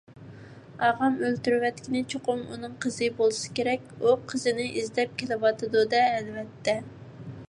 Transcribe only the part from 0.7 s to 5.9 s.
ئاغام ئۆلتۈرۈۋەتكىنى چوقۇم ئۇنىڭ قىزى بولسا كېرەك. ئۇ قىزىنى ئىزدەپ كېلىۋاتىدۇ-